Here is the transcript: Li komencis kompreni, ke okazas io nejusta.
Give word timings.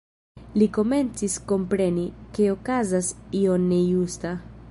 Li 0.59 0.67
komencis 0.77 1.35
kompreni, 1.51 2.07
ke 2.37 2.49
okazas 2.55 3.13
io 3.43 3.61
nejusta. 3.69 4.37